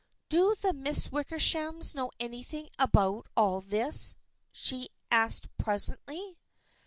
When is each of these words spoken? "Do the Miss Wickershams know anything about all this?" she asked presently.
"Do 0.29 0.55
the 0.59 0.73
Miss 0.73 1.09
Wickershams 1.11 1.93
know 1.93 2.09
anything 2.19 2.69
about 2.79 3.27
all 3.37 3.61
this?" 3.61 4.15
she 4.51 4.89
asked 5.11 5.55
presently. 5.59 6.39